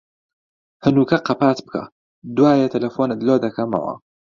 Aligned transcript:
هەنووکە 0.83 1.17
قەپات 1.27 1.57
بکە، 1.65 1.83
دوایێ 2.35 2.67
تەلەفۆنت 2.73 3.19
لۆ 3.27 3.35
دەکەمەوە. 3.45 3.93